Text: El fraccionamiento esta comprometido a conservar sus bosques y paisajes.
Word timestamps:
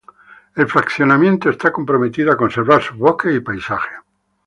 El 0.55 0.67
fraccionamiento 0.67 1.51
esta 1.51 1.71
comprometido 1.71 2.31
a 2.31 2.35
conservar 2.35 2.81
sus 2.81 2.97
bosques 2.97 3.35
y 3.35 3.39
paisajes. 3.39 3.99